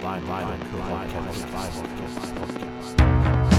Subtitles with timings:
[0.00, 1.82] Vinyl Podcast.
[2.98, 3.57] What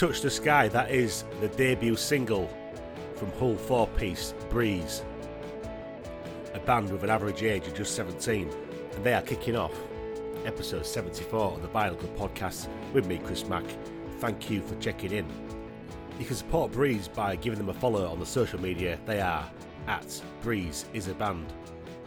[0.00, 2.48] Touch the Sky, that is the debut single
[3.16, 5.04] from Hull four piece Breeze,
[6.54, 8.50] a band with an average age of just 17,
[8.94, 9.74] and they are kicking off
[10.46, 13.64] episode 74 of the Vinyl Cut podcast with me, Chris Mack.
[14.20, 15.26] Thank you for checking in.
[16.18, 18.98] You can support Breeze by giving them a follow on the social media.
[19.04, 19.46] They are
[19.86, 21.52] at Breeze is a band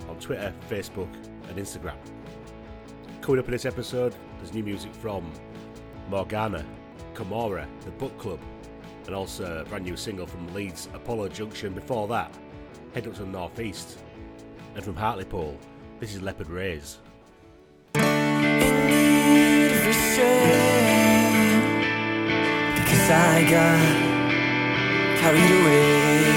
[0.10, 1.14] on Twitter, Facebook,
[1.48, 1.98] and Instagram.
[3.22, 5.32] Coming up in this episode, there's new music from
[6.10, 6.66] Morgana,
[7.14, 8.40] Kamora, The Book Club,
[9.06, 11.74] and also a brand new single from Leeds, Apollo Junction.
[11.74, 12.36] Before that,
[12.94, 14.00] head up to the northeast.
[14.76, 15.58] And from Hartlepool,
[16.00, 17.00] this is Leopard Rays.
[23.16, 26.33] I got carried away.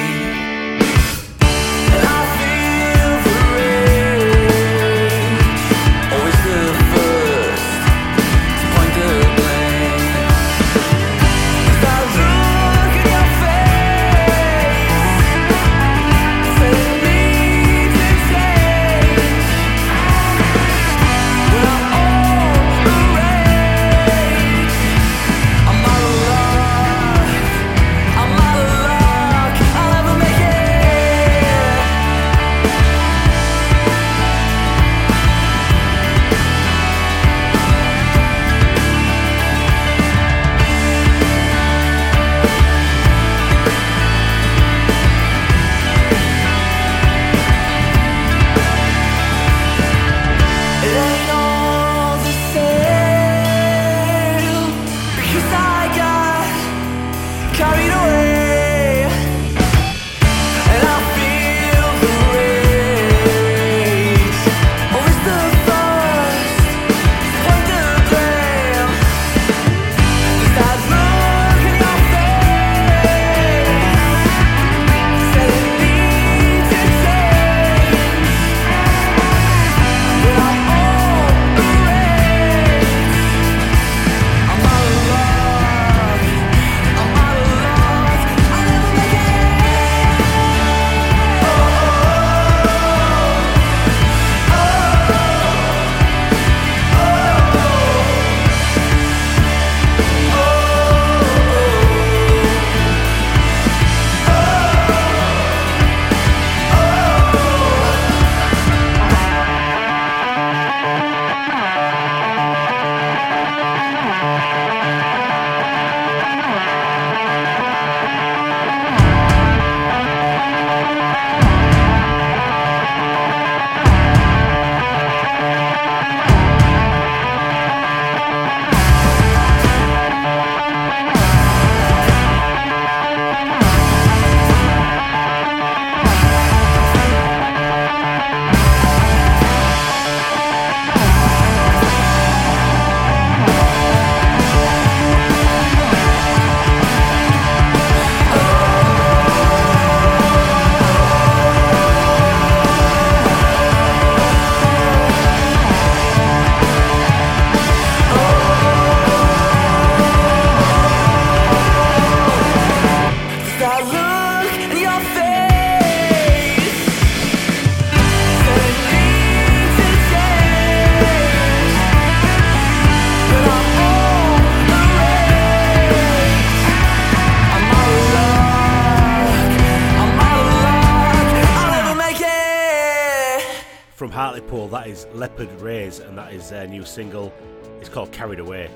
[184.56, 187.30] Hartlepool, that is Leopard Rays, and that is their new single.
[187.78, 188.70] It's called Carried Away.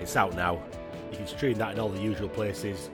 [0.00, 0.62] It's out now.
[1.10, 2.88] You can stream that in all the usual places,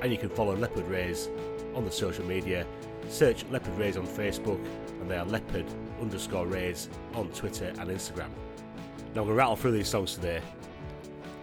[0.00, 1.28] and you can follow Leopard Rays
[1.74, 2.66] on the social media.
[3.10, 4.64] Search Leopard Rays on Facebook,
[4.98, 5.66] and they are Leopard
[6.00, 8.30] underscore Rays on Twitter and Instagram.
[9.14, 10.40] Now, going to rattle through these songs today.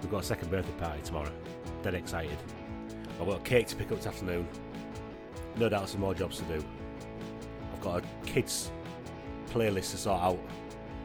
[0.01, 1.31] We've got a second birthday party tomorrow.
[1.83, 2.38] Dead excited.
[3.21, 4.47] I've got a cake to pick up this afternoon.
[5.57, 6.65] No doubt some more jobs to do.
[7.73, 8.71] I've got a kids
[9.49, 10.39] playlist to sort out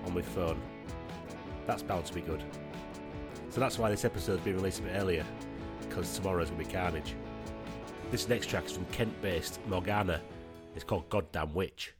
[0.06, 0.60] on my phone.
[1.66, 2.42] That's bound to be good.
[3.50, 5.24] So that's why this episode's been released a bit earlier,
[5.80, 7.14] because tomorrow's to be carnage.
[8.10, 10.20] This next track is from Kent based Morgana.
[10.74, 11.94] It's called Goddamn Witch.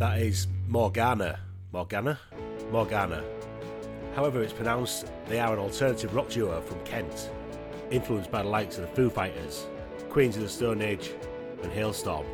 [0.00, 1.38] That is Morgana.
[1.72, 2.18] Morgana?
[2.72, 3.22] Morgana.
[4.16, 7.30] However, it's pronounced, they are an alternative rock duo from Kent,
[7.90, 9.66] influenced by the likes of the Foo Fighters,
[10.08, 11.10] Queens of the Stone Age,
[11.62, 12.24] and Halestorm.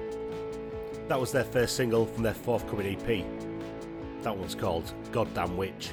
[1.08, 3.24] That was their first single from their forthcoming EP.
[4.22, 5.90] That one's called Goddamn Witch.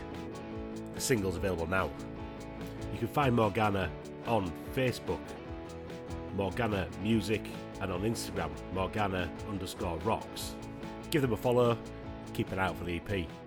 [0.94, 1.90] The single's available now.
[2.94, 3.90] You can find Morgana
[4.28, 5.18] on Facebook,
[6.36, 7.42] Morgana Music,
[7.82, 10.54] and on Instagram, Morgana underscore rocks
[11.14, 11.78] give them a follow,
[12.34, 13.43] keep an eye out for the EP.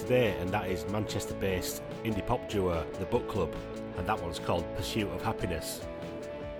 [0.00, 3.54] today, and that is Manchester based indie pop duo The Book Club,
[3.96, 5.80] and that one's called Pursuit of Happiness.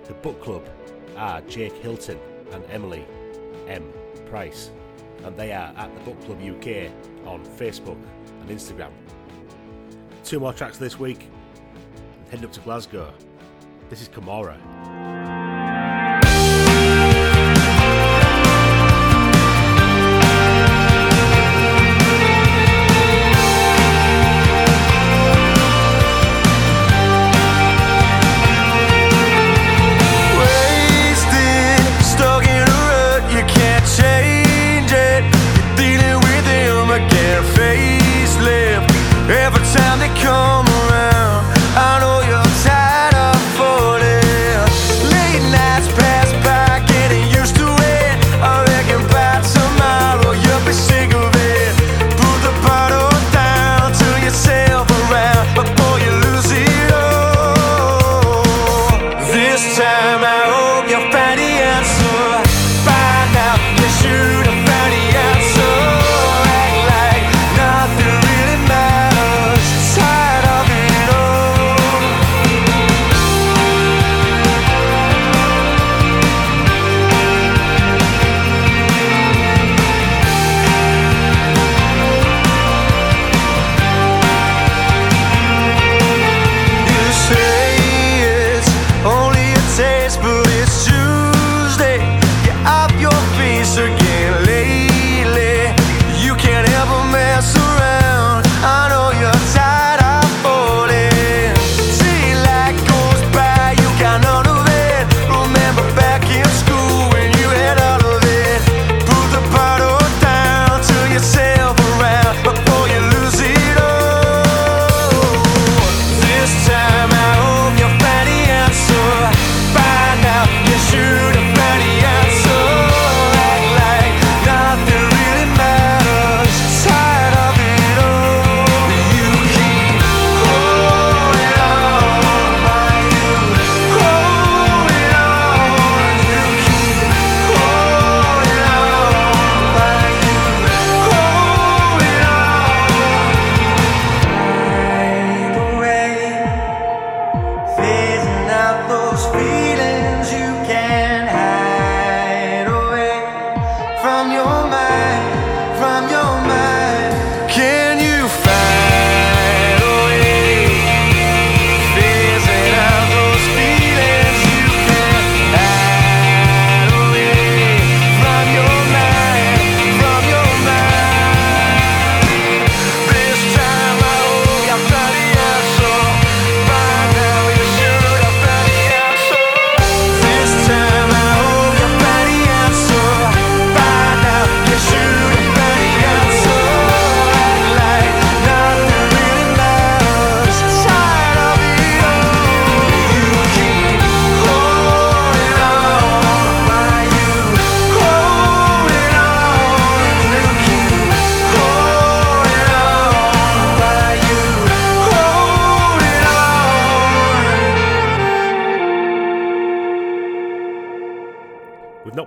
[0.05, 0.67] The Book Club
[1.15, 2.19] are Jake Hilton
[2.51, 3.05] and Emily
[3.67, 3.91] M.
[4.25, 4.71] Price,
[5.23, 6.91] and they are at The Book Club UK
[7.25, 7.97] on Facebook
[8.41, 8.91] and Instagram.
[10.23, 11.29] Two more tracks this week,
[12.29, 13.13] heading up to Glasgow.
[13.89, 15.52] This is Kamora.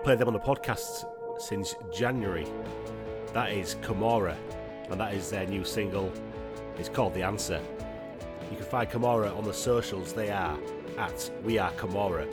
[0.06, 1.04] Played them on the podcast
[1.36, 2.46] since January.
[3.32, 4.36] That is Kamora,
[4.88, 6.12] and that is their new single.
[6.78, 7.60] It's called The Answer.
[8.48, 10.12] You can find Kamora on the socials.
[10.12, 10.56] They are
[10.96, 12.24] at We Are Kamora,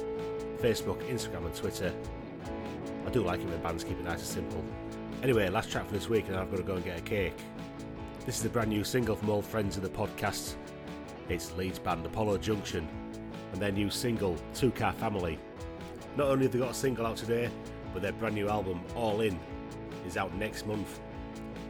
[0.61, 1.91] Facebook, Instagram, and Twitter.
[3.07, 4.63] I do like it when bands keep it nice and simple.
[5.23, 7.33] Anyway, last track for this week, and I've got to go and get a cake.
[8.27, 10.57] This is a brand new single from old friends of the podcast.
[11.27, 12.87] It's Leeds band Apollo Junction
[13.51, 15.39] and their new single, Two Car Family.
[16.15, 17.49] Not only have they got a single out today,
[17.91, 19.39] but their brand new album, All In,
[20.05, 20.99] is out next month.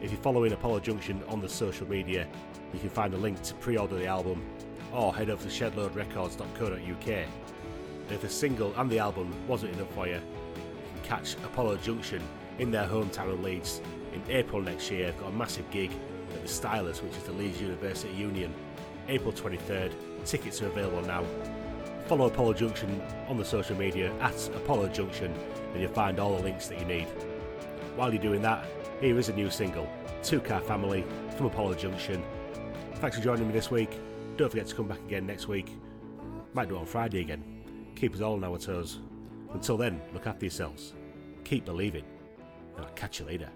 [0.02, 2.26] If you're following Apollo Junction on the social media,
[2.72, 4.44] you can find a link to pre order the album
[4.92, 7.08] or head over to shedloadrecords.co.uk.
[7.08, 10.20] And if the single and the album wasn't enough for you, you
[10.94, 12.22] can catch Apollo Junction
[12.58, 13.80] in their hometown of Leeds
[14.12, 15.10] in April next year.
[15.10, 15.90] They've got a massive gig
[16.34, 18.54] at the Stylus, which is the Leeds University Union,
[19.08, 19.92] April 23rd.
[20.26, 21.24] Tickets are available now.
[22.06, 25.34] Follow Apollo Junction on the social media at Apollo Junction
[25.72, 27.06] and you'll find all the links that you need.
[27.96, 28.66] While you're doing that,
[29.00, 29.88] here is a new single,
[30.22, 31.04] Two Car Family
[31.36, 32.22] from Apollo Junction.
[32.96, 33.90] Thanks for joining me this week.
[34.36, 35.70] Don't forget to come back again next week.
[36.52, 37.42] Might do it on Friday again.
[37.96, 39.00] Keep us all on our toes.
[39.52, 40.92] Until then, look after yourselves.
[41.44, 42.04] Keep believing.
[42.76, 43.48] And I'll catch you later.